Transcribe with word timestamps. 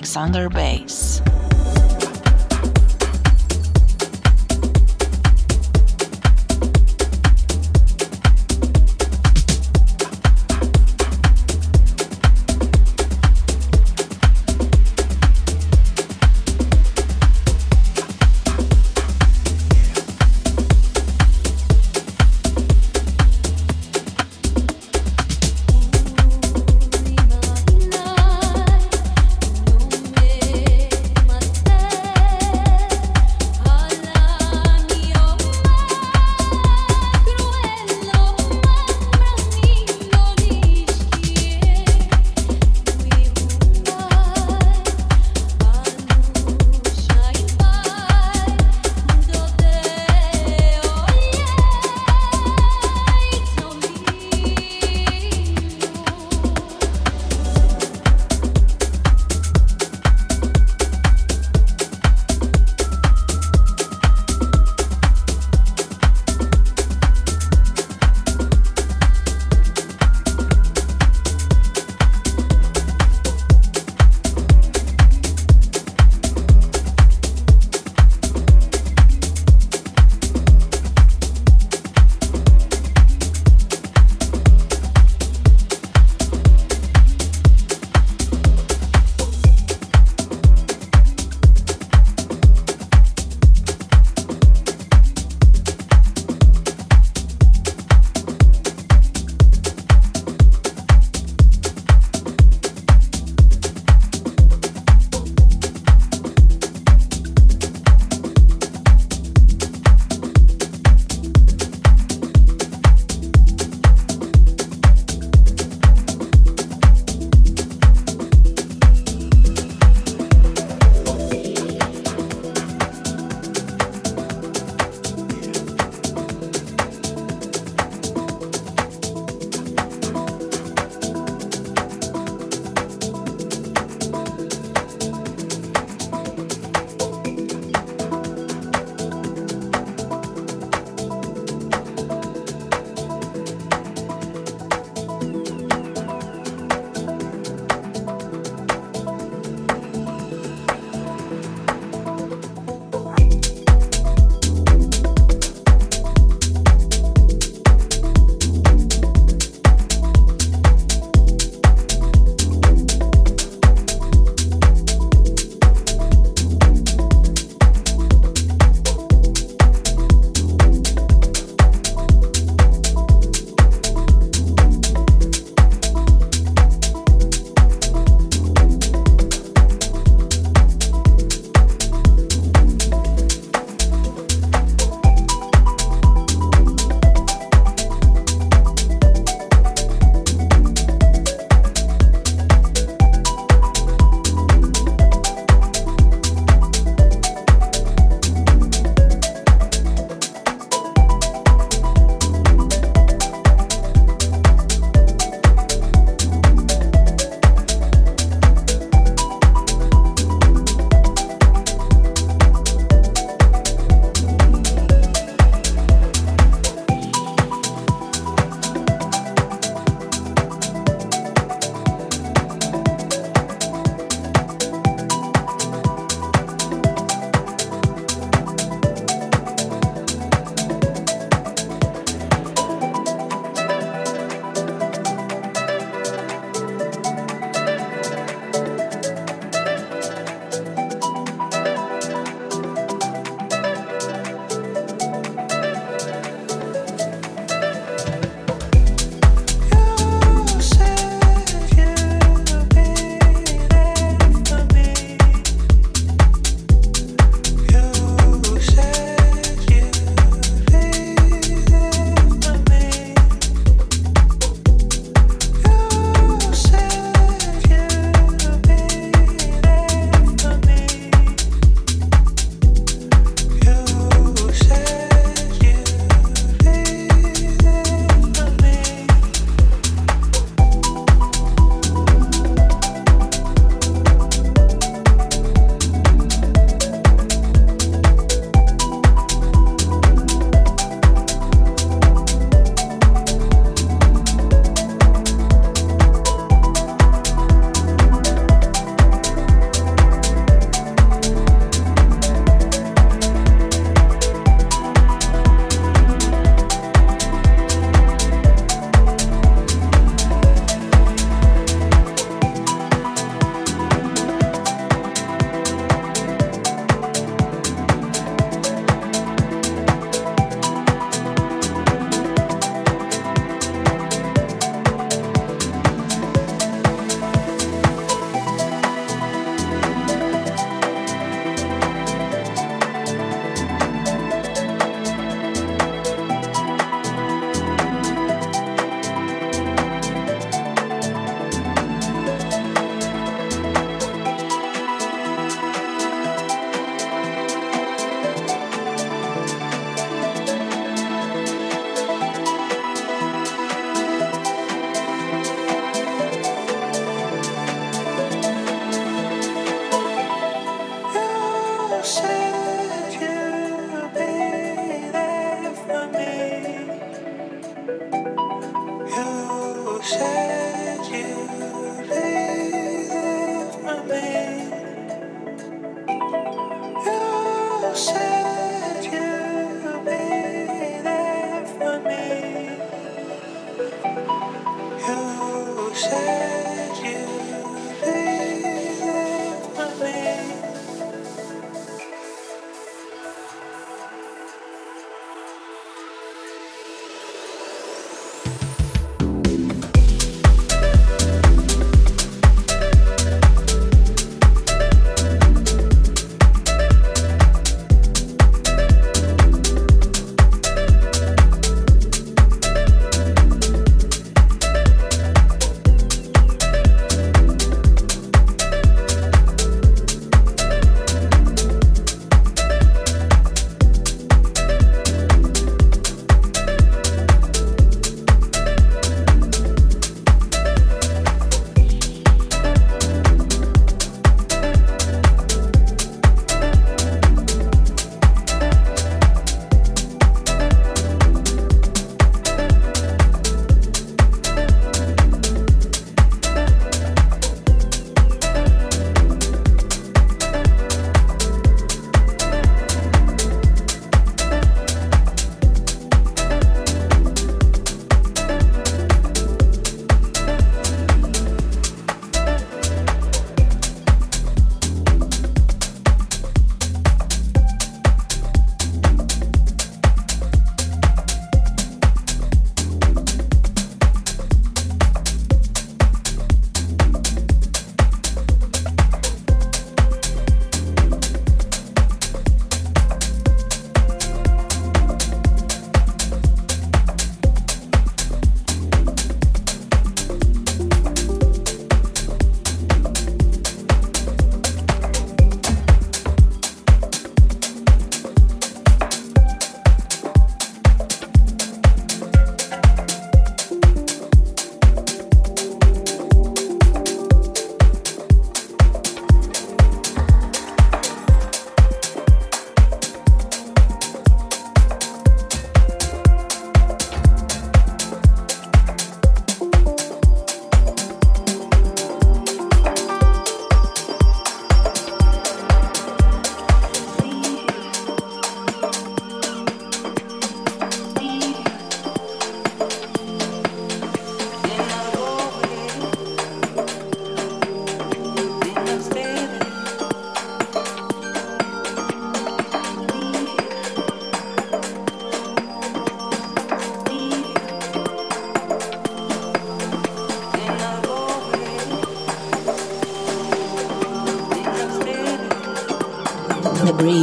AlexUnder 0.00 0.48
Base. 0.48 1.29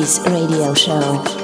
Radio 0.07 0.73
Show. 0.73 1.36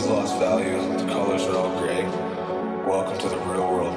Money's 0.00 0.18
lost 0.18 0.38
value. 0.38 0.80
The 0.98 1.12
colors 1.12 1.42
are 1.42 1.56
all 1.56 1.78
gray. 1.78 2.04
Welcome 2.86 3.18
to 3.18 3.28
the 3.28 3.36
real 3.36 3.70
world. 3.70 3.94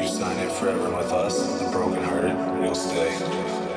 You 0.00 0.08
sign 0.08 0.38
in 0.38 0.48
forever 0.50 0.96
with 0.96 1.12
us, 1.12 1.60
the 1.60 1.70
brokenhearted, 1.70 2.62
you'll 2.62 2.74
stay. 2.74 3.73